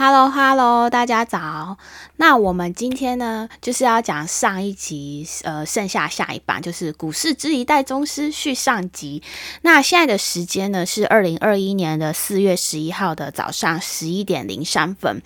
[0.00, 1.76] Hello Hello，大家早。
[2.18, 9.20] 那我们今天呢，就是要讲上一集，呃，剩下下一半就是股市之一代宗师续上集。
[9.62, 15.20] 那现在的时间呢是二零二一年的四月十一号的早上十一点零三分。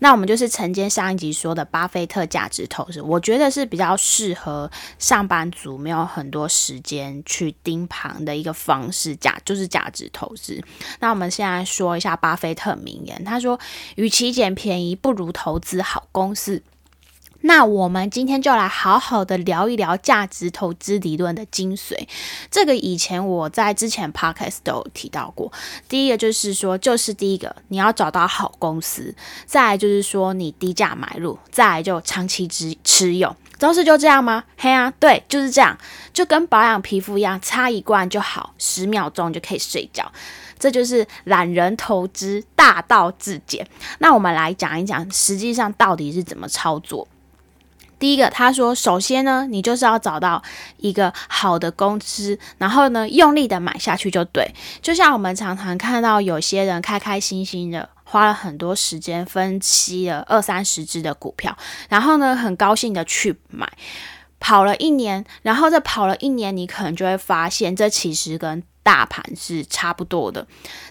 [0.00, 4.68] 那我们就是承接上一集说的巴菲特价值投资，我觉得是比较适合
[4.98, 10.60] 上班族没有很多时间去盯盘的一个方式，价就是价值投资。
[10.98, 13.56] 那我们现在说一下巴菲特名言，他说
[13.94, 16.62] ：“与其其捡便宜，不如投资好公司。
[17.42, 22.08] 那我们今天就来好好的聊一聊价值投资理论的精髓。
[22.50, 25.52] 这个以前我在之前 podcast 都有提到过。
[25.86, 33.36] 第一个就是说，就是第一个你要找到好公司，再来就是说你低价买入，再来就长期持持有。
[33.58, 34.44] 都是就这样吗？
[34.56, 35.76] 嘿啊，对，就是这样，
[36.12, 40.10] 就跟保养皮肤一样，擦一罐就好，十秒钟就可以睡觉。
[40.58, 43.66] 这就是懒人投资大道至简。
[43.98, 47.06] 那我们来讲一讲，实际上到底是怎么操作。
[47.98, 50.42] 第一个，他说，首先呢，你就是要找到
[50.76, 54.54] 一个好的公司，然后呢，用力的买下去就对。
[54.82, 63.68] 就像我们常常看到有些人开开心心的，花了很多时间分析了二三十只的股票，然后呢，很高兴的去买，
[64.38, 70.46] 跑了一年，然后再跑了一年，你可能就会发现，这其实跟大盘是差不多的，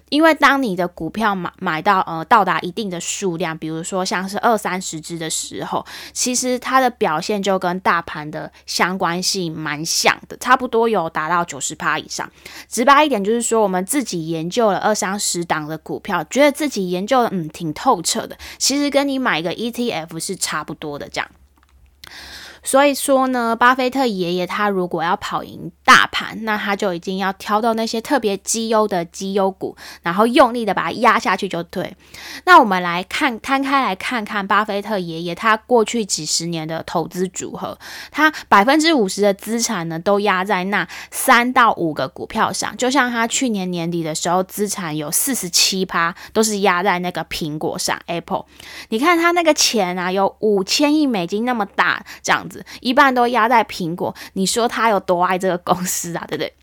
[0.09, 12.29] 因为当你的股票买买到呃到达一定的数量，比如说像是二三十只的时候，其实它的表现就跟大盘的相关性蛮像的，差不多有达到九十趴以上。
[12.67, 21.31] 直白一点就是说，我们自己研究了二三十档的股票，觉得自己研究的嗯挺透彻的，其实跟你买一个 ETF 是差不多的这样。
[22.65, 31.95] 所以说呢，巴菲特爷爷他如果要跑赢大盘，那他就已经要挑到那些特别绩优的绩优股，然后用力的把它压下去就对。
[32.45, 37.77] 那我们来看摊开来看看巴菲特爷爷他过去几十年的投资组合，
[38.11, 48.45] 他百分之五十的资产呢都压在那三到五个股票上，就像他去年年底的时候，资产有四十七趴都是压在那个苹果上 Apple。
[48.89, 52.54] 你看他那个钱啊，有五千亿美金那么大，这样子。
[52.81, 56.25] 一半都压在苹果，你说他有多爱这个公司啊？
[56.27, 56.53] 对不对？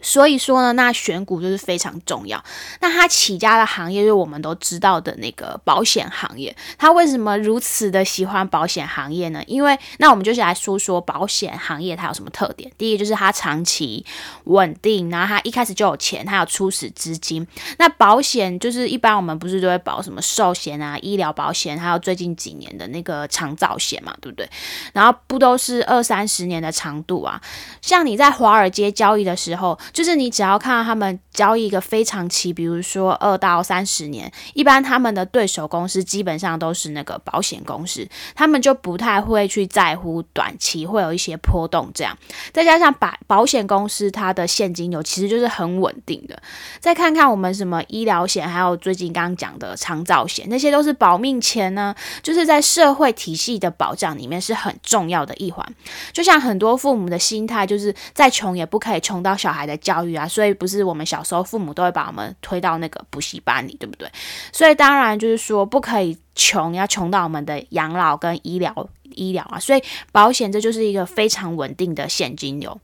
[0.00, 2.42] 所以说呢，那选股就是非常重要。
[2.80, 6.54] 那他起家的行业就是我们都知道的那个保险行业。
[6.78, 9.42] 他为什么如此的喜欢保险行业呢？
[9.46, 12.70] 因为那我们就是来说说保险行业它有什么特点。
[12.78, 14.04] 第一就是它长期
[14.44, 17.46] 稳定，然后它一开始就有钱，它有初始资金。
[17.78, 24.48] 那保险就是一般我们不是都会保什么寿险啊、医疗保险，还有最近几年的那个长照险嘛，对不对？
[24.92, 27.40] 然后不都是二三十年的长度啊？
[27.82, 29.76] 像你在华尔街交易的时候。
[29.96, 42.14] 就是你只要看到他们交易一个非常期，比如说二到三十年，一般他们的对手公司基本上都是那个保险公司，他们就不太会去在乎短期会有一些波动这样。
[42.52, 46.42] 再加上保保险公司它的现金流其实就是很稳定的。
[46.78, 55.66] 再看看我们什么医疗险，还有最近刚刚讲的长照险，那些都是保命钱呢，就是在社会体系的保障里面是很重要的一环。
[56.12, 59.75] 就像很多父母的心态，就是再穷也不可以穷到小孩的。
[59.78, 64.10] 教育啊，所以不是我们小时候父母都会把我们推到那个补习班里，对不对？
[64.52, 69.58] 所以当然就是说不可以穷，要穷到我们的养老跟医疗医疗啊。
[69.58, 69.82] 所以
[70.12, 72.80] 保险这就是一个非常稳定的现金流。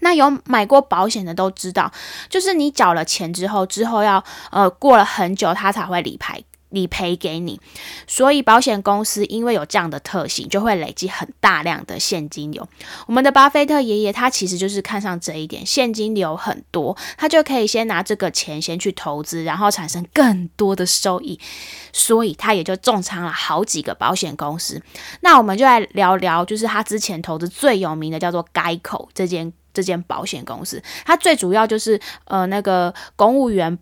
[0.00, 1.90] 那有买过保险的都知道，
[2.28, 6.44] 就是你缴了钱之后，之后要呃过了很久，它才会理赔。
[6.70, 7.60] 理赔给你，
[8.06, 12.68] 所以保险公司因为有这样的特性，就会累积很大量的现金流。
[13.06, 21.38] 我们的巴菲特爷爷他其实就是看上这一点，现金流很多，他就可以先拿这个钱先去投资，然后产生更多的收益，
[21.92, 24.82] 所以他也就重仓了好几个保险公司。
[25.20, 33.78] 那我们就来聊聊，就是他之前投资最有名的叫做该口这间这间保险公司，它最主要就是呃那个公务员。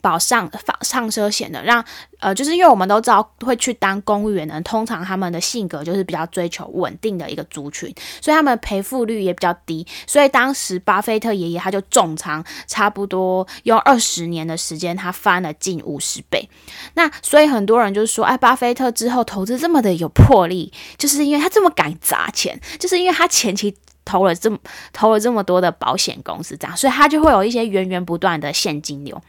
[0.00, 0.50] 保上
[0.82, 1.84] 上车险的，让
[2.18, 9.86] 呃，就是因为我们都知道会去当公务员的，通常他们的性格就是比较追求稳定的一个族群，所以他们赔付率也比较低。
[10.06, 16.48] 所以当时巴菲特爷爷他就重仓，差不多用二十年的时间，他翻了近五十倍。
[16.94, 24.58] 那所以很多人就是说，哎，巴菲特之后投资这么的有魄力，就是因为他这么敢砸钱，就是因为他前期投了这么
[24.92, 29.20] 投了这么多的保险公司，这样，所以他就会有一些源源不断的现金流。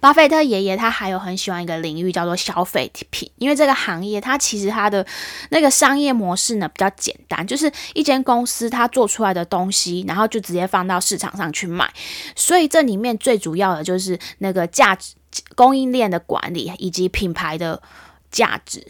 [0.00, 5.06] 巴菲特爷爷他还有很喜欢一个领域叫做消费品，因为这个行业它其实它的
[5.50, 11.92] 那个商业模式呢比较简单，就是一间公司它做出来的东西，然后就直接放到市场上去卖，
[12.34, 15.14] 所以这里面最主要的就是那个价值。
[15.54, 17.80] 供应链的管理以及品牌的
[18.32, 18.84] 价值。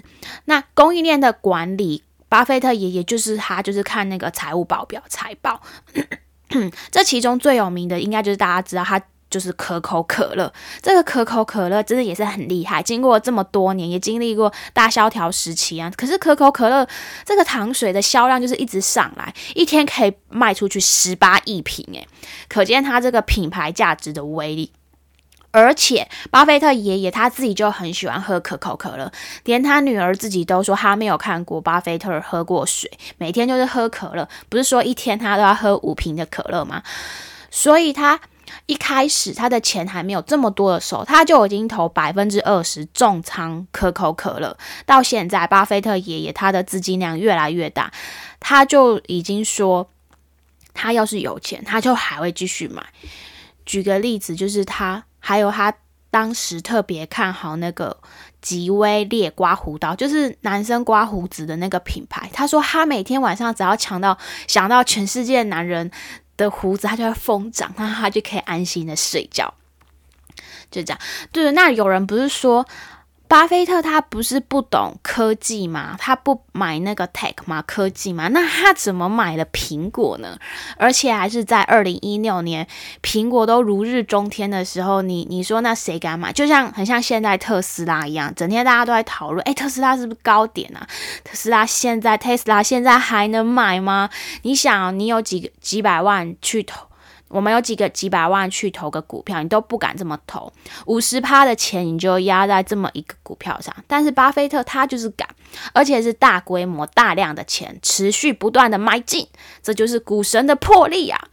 [0.47, 5.61] 那供应链的管理，巴菲特爷爷就是他，就是看那个财务报表、财报。
[6.91, 8.99] 这其中最有名的，应该就是大家知道他。
[9.31, 12.83] 就是可口可乐，这个可口可乐真的也是很厉害。
[12.83, 15.91] 经过这么多年，也经历过大萧条时期啊。
[15.97, 16.87] 可是可口可乐
[17.25, 22.07] 这个糖水的销量就是一直上来，一天可以卖出去十八亿瓶，诶，
[22.49, 24.73] 可见它这个品牌价值的威力。
[25.53, 29.13] 而且巴菲特爷爷他自己就很喜欢喝可口可乐，
[29.45, 34.29] 连他女儿自己都说他没有看过巴菲特喝过水，每天就是喝可乐。
[34.49, 36.83] 不是说一天他都要喝五瓶的可乐吗？
[37.49, 38.21] 所以他。
[38.67, 44.57] 一开始他的钱还没有这么多的时候，他就已经投百分之二十重仓可口可乐。
[44.85, 47.93] 到现在，巴菲特爷爷他的资金量越来越大，
[48.41, 49.89] 他就已经说，
[50.75, 52.85] 他要是有钱，他就还会继续买。
[53.65, 55.73] 举个例子，就是他还有他
[56.11, 57.97] 当时特别看好那个
[58.41, 62.29] 吉威烈刮胡刀，就是男生刮胡子的那个品牌。
[62.33, 65.91] 他说他每天晚上只要抢到想到全世界男人。
[66.45, 69.55] 的胡子，它就会疯长，那它就可以安心的睡觉，
[70.71, 71.01] 就这样。
[71.33, 72.67] 对，那有人不是说？
[73.31, 75.95] 巴菲特他不是不懂科技吗？
[76.01, 77.63] 他不买那个 tech 吗？
[77.65, 78.27] 科技吗？
[78.27, 80.37] 那他怎么买了苹果呢？
[80.77, 82.67] 而且还是在二零一六年，
[83.01, 86.33] 苹果都如日中天的时候，你你说那谁敢买？
[86.33, 90.85] 就像很像现在特斯拉一样，整天大家都在讨论，哎，特斯拉是不是高点啊？
[91.23, 94.11] 特斯拉现在，特斯拉现在还能买吗？
[94.43, 96.90] 你想，你有几个几百万去投？
[97.31, 100.53] 我们有几个几百万去投个股票，你都不敢这么投，
[100.87, 103.73] 五十趴的钱你就压在这么一个股票上。
[103.87, 105.29] 但是巴菲特他就是敢，
[105.73, 109.29] 而且是大规模、大量的钱持续不断的买进，
[109.63, 111.29] 这就是股神的魄力啊！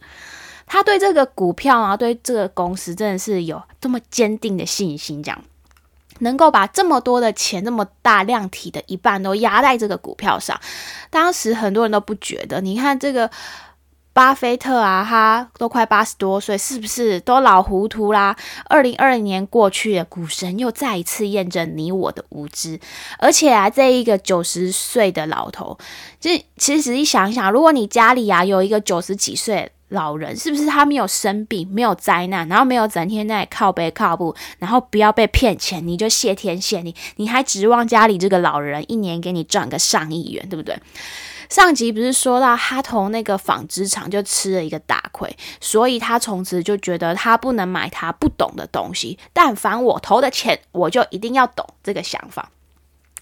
[0.66, 5.44] 他对这个股票啊，对这个公司真的是有这么坚定的信心，这样
[6.20, 10.60] 能够把这么多的钱、这么大量体的一半都压在这个股票上。
[11.10, 13.28] 当时很多人都不觉得，你看这个。
[14.18, 18.34] 巴菲特啊，他都快八十多岁，是不是都老糊涂啦？
[18.64, 22.80] 二零二零年过去了，股神又再一次验证你我的无知。
[23.20, 25.78] 而且啊，这一个九十岁的老头，
[26.18, 40.76] 就其实一想想，如果你家里啊有一个九十几岁老人，是不是他没有生病，没有灾难，然后没有整天在靠背靠步，然后不要被骗钱，你就谢天谢地，你还指望家里这个老人一年给你赚个上亿元，对不对？
[41.48, 52.50] 上集不是说到他投那个纺织厂就吃了一个大亏，所以他从此就觉得他不能买他不懂的东西，但凡我投的钱，我就一定要懂这个想法。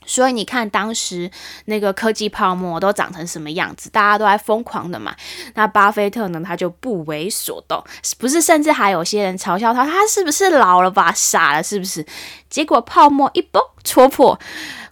[0.08, 1.28] 所以你看当时
[1.64, 5.17] 那个科技泡沫都长成什么样子，大家都在疯狂的买。
[5.55, 7.82] 那巴菲特呢，他就不为所动，
[8.17, 12.06] 不是，甚至还有些人嘲笑他，他是不是老了吧，傻了是不是？
[12.49, 14.38] 结果泡沫一崩戳破。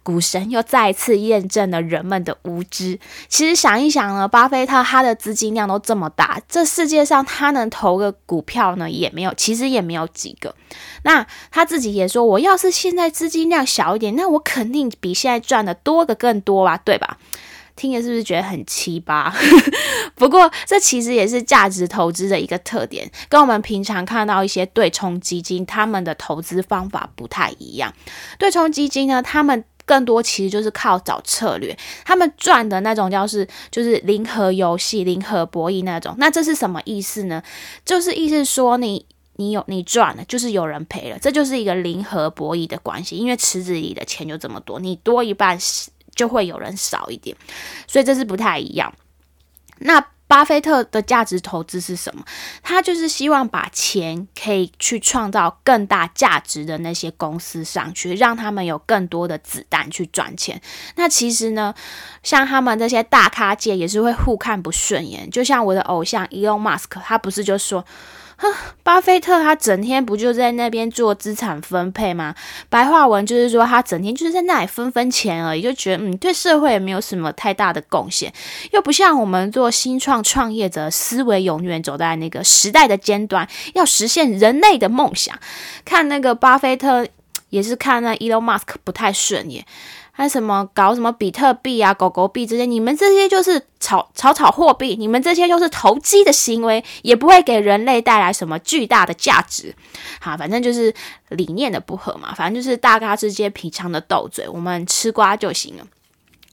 [0.05, 3.01] 股神又再次验证了人们的无知。
[3.29, 10.55] 其实想一想呢，巴菲特他的资金量都这么大，这世界上他能投个股票呢也没有，其实也没有几个。
[11.03, 17.19] 那他自己也说，我要是现在资金量小一点，那我肯定比现在赚的多的更多吧，对吧？
[17.77, 19.33] 听着是不是觉得很奇葩？
[20.15, 27.93] 不过这其实也是价值投资的一个特点，跟我们平常看到一些对冲基金他们的投资方法不太一样。
[28.39, 36.15] 对冲基金呢，他们更多其实就是靠找策略，他们赚的那种叫是就是零和游戏、零和博弈那种。
[36.19, 37.43] 那这是什么意思呢？
[37.85, 39.05] 就是意思说你
[39.37, 43.17] 你有你赚了，就是有人赔了，这就是一个零和博弈的关系。
[43.17, 45.59] 因为池子里的钱就这么多，你多一半
[46.15, 47.37] 就会有人少一点，
[47.87, 48.95] 所以这是不太一样。
[49.79, 50.07] 那。
[50.27, 52.25] 巴菲特的价值投资是什么？
[52.63, 60.61] 他就是希望把钱可以去创造更大价值的那些公司上去，让他们有更多的子弹去赚钱。
[60.97, 61.75] 那其实呢，
[62.23, 65.31] 像他们这些大咖界也是会互看不顺眼。
[65.31, 67.85] 就像我的偶像 Elon Musk，他不是就说。
[68.83, 72.35] 巴菲特他整天不就在那边做资产分配吗？
[72.69, 78.33] 白话文就是说，他整天就是在那里分分钱而已，就觉得嗯，对社会也没有什么太大的贡献，
[78.73, 85.39] 又不像我们做新创创业者，思维永远走在那个时代的尖端，要实现人类的梦想。
[85.85, 87.07] 看那个巴菲特，
[87.51, 89.65] 也是看那 Elon Musk 不太顺眼。
[90.17, 92.65] 还什么搞什么比特币啊、狗狗币这些？
[92.65, 99.75] 你们这些就是炒炒炒货币，你们这些就是投机的行为，也不会给人类带来什么巨大的价值。
[100.21, 100.95] 好，反正就是
[101.31, 105.85] 理念的不合嘛，反正就是大家之间平常的斗嘴，我们吃瓜就行了。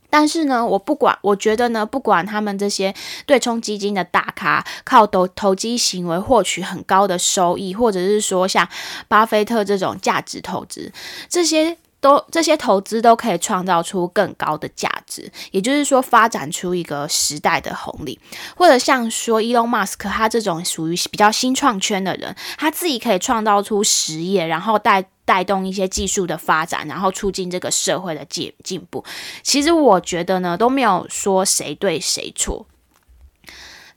[0.09, 2.93] 但是呢，我不管，我觉得呢，不管他们这些
[3.25, 8.67] 对冲基金的大咖靠投投机行为获取很高的收益，或者是说像
[9.07, 10.91] 巴菲特这种价值投资，
[11.29, 18.19] 这些都这些投资都可以创造出更高的价值，也就是说发展出一个时代的红利，
[18.57, 25.05] 或者像说 Elon Musk 他这种属于比较新创圈的人，他自己可以创造出实业，然后带。
[25.23, 29.05] 带动一些技术的发展，然后促进这个社会的进进步。
[29.43, 32.65] 其实我觉得呢，都没有说谁对谁错。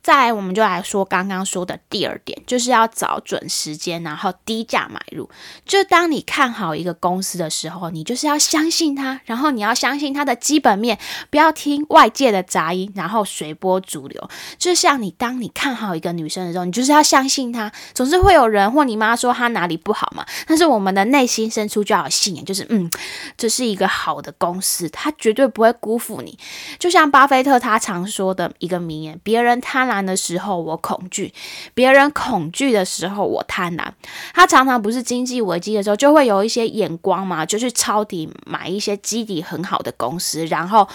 [0.04, 5.30] 再来，我们就来说刚刚说的第二点，就是要找准时间，然后低价买入。
[5.64, 10.98] 就当你看好一个公司的时候，你就是要相信它，然后你要相信它的基本面，
[11.30, 14.28] 不要听外界的杂音，然后随波逐流。
[14.58, 17.72] 就像你当你看好一个女生的时候，你就是要相信她。
[17.94, 22.90] 总是会有人或你妈说她哪里不好嘛，但是我们的内心深处就要有信念，就是嗯，
[23.38, 26.38] 这是一个好的公司，它绝对不会辜负你。
[26.78, 29.93] 就像巴菲特他常说的一个名言：别人贪婪。
[30.02, 31.30] 的时候我恐惧，
[31.74, 33.84] 别人恐惧的时候我贪婪。
[34.32, 40.88] 他常常不是经济危机的时候，就会有一些眼光嘛，就去抄底买一些基底很好的公司，然后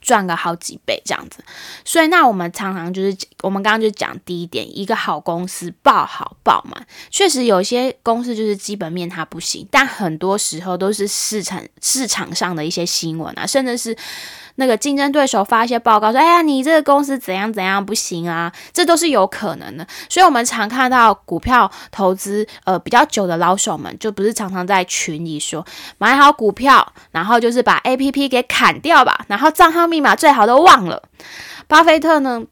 [0.00, 1.42] 赚个好几倍这样子。
[1.84, 13.96] 所以那我们常常就是我们刚刚就讲第一点，一个好公司爆好爆满，确实有些公司就是基本面它不行，但很多时候都是市场市场上的一些新闻啊，甚至是。
[14.56, 19.86] 那个竞争对手发一些报告说：“哎呀，你这个公司怎样怎样不行啊？”这都是有可能的。
[20.10, 31.02] 所以，我们常看到股票投资呃比较久的老手们，就不是常常在群里说买好股票，然后就是把 A P P 给砍掉吧，然后账号密码最好都忘了。
[31.66, 32.44] 巴菲特呢？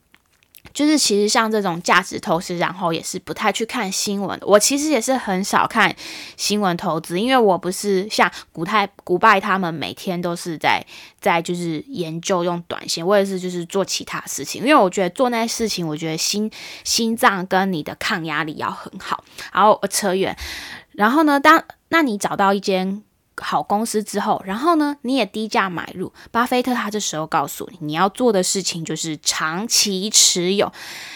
[0.72, 4.38] 就是其实像这种价值投资，然后也是不太去看新闻。
[4.42, 5.94] 我其实也是很少看
[6.36, 10.84] 新闻投资，因为我不是像古泰、古拜他们每天都是在
[11.20, 14.62] 在就是研究用短线，我也是就是做其他事情。
[14.62, 16.50] 因为我觉得做那些事情，我觉得心
[16.84, 19.24] 心脏跟你的抗压力要很好。
[19.52, 20.36] 然后扯远，
[20.92, 23.02] 然后呢，当那你找到一间。
[23.40, 26.12] 好公司之后，然后呢，你也低价买入。
[26.30, 30.72] 巴菲特他这时候告诉你，你要做的事情就是长期持有，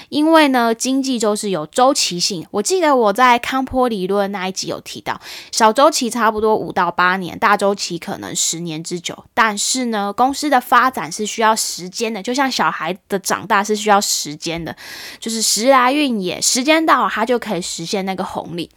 [0.09, 2.47] 因为呢，经济周是有周期性。
[2.51, 5.21] 我记得我在康波理论那一集有提到，
[5.53, 9.25] 小周期差不多五到八年，大周期可能十年之久。
[9.35, 14.75] 但是呢，公司的发展是需要时间的，就像小孩的长大是需要时间的，
[15.21, 18.71] 就是时来运也，时间到了，它就可以实现那个红利。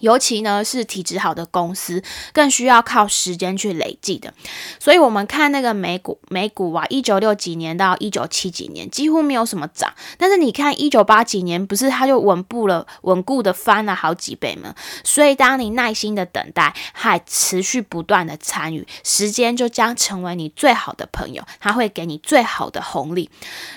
[0.00, 2.02] 尤其呢是体质好的公司，
[2.32, 4.34] 更需要靠时间去累积的。
[4.78, 14.74] 所以，我们看那个美股，美股啊，一九六几年到一九七几年几乎没有什么涨，但是你看一九八几年，不是它就稳步了，稳固的翻了好几倍吗？
[15.04, 23.28] 所以，当你耐心的等待，还持续不断的参与，时间就将成为你最好的朋友，它会给你最好的红利。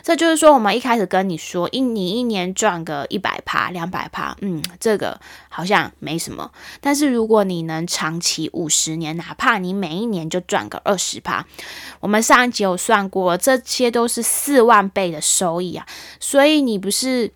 [0.02, 6.13] 这就是说，我们一开始跟你说，一你一年赚个一百趴、两百趴，嗯，这个好像没。
[6.14, 11.44] 没什么，但是如果你能长期五十年，哪怕你每一年就赚个二十趴，
[12.02, 15.88] 我们上一集有算过，这些都是四万倍的收益啊！
[16.20, 17.32] 所以你不是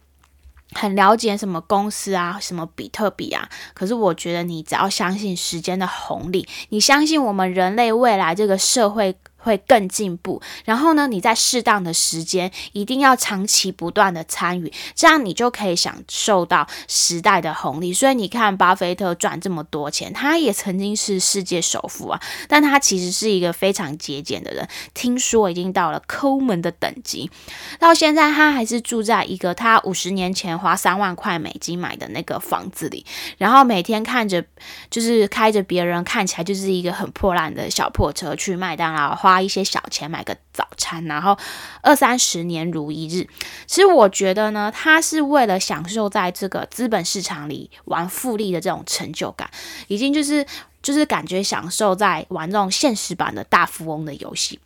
[0.73, 3.49] 很了解什么公司啊，什么比特币啊？
[3.73, 9.17] 可是我觉得你只要相信时间的红利，你相信我们人类未来这个社会。
[9.47, 17.93] 会更进步，然后呢，你在适当的时间一定要长期不断的参与，这样你就可以享受到时代的红利。
[17.93, 24.67] 所以你看，巴菲特赚这么多钱，他也曾经是世界首富啊，但他其实是一个非常节俭的人。
[24.93, 27.31] 听说已经到了抠门的等级，
[27.79, 33.05] 到现在他还是住在一个他五十年前花三万块美金买的那个房子里，
[33.37, 34.43] 然后每天看着
[34.89, 39.36] 就是开着别人看起来就是一个很破烂的小破车去麦当劳花。
[39.37, 41.37] 花一些小钱买个早餐，然后
[41.81, 43.27] 二三十年如一日。
[43.67, 49.47] 其实我觉得呢，他是为了享受在这个资本市场里玩复利的这种成就感，
[49.87, 50.43] 已经就是
[50.81, 54.59] 就是感觉享受在玩这种现实版的大富翁的游戏。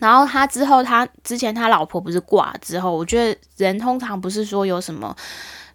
[0.00, 5.16] 然后他之后，他之前他老婆不是挂之后，我觉得人通常不是说有什么。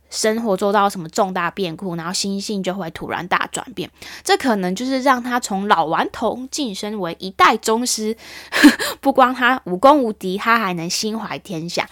[0.10, 3.90] 生活做到什么重大变故，然后心性就会突然大转变。
[4.24, 8.18] 这可能就是让他从老顽童晋升为一代宗师。
[9.02, 11.90] 不光他武功无敌，他还能心怀天下。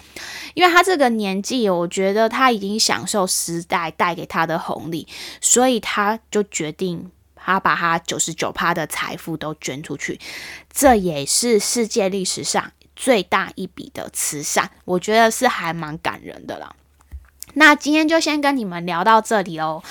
[0.54, 5.08] 因为他这个年纪，我觉得他已经享受时代带给他的红利，
[5.40, 10.20] 所以他就决定他把他九十九趴的财富都捐出去。
[10.74, 16.76] 这也是世界历史上最大一笔的慈善，我觉得是还蛮感人的了。
[17.54, 19.84] 那今天就先跟你们聊到这里喽。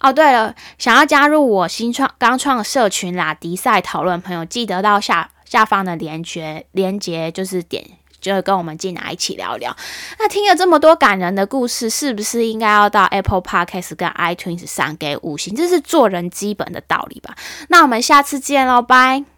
[0.00, 5.30] 哦，对了，想要加入我新创刚创社群啦，迪赛讨论朋友，记得到下。
[5.44, 7.84] 下方的连接连接就是点。
[8.20, 9.76] 就跟我们进来一起聊聊。
[10.18, 15.54] 那听了这么多感人的故事，是不是应该要到 Apple Podcast 跟 iTunes 上给五星？
[15.54, 17.36] 这是做人基本的道理吧？
[17.68, 19.33] 那我们下次见喽，拜。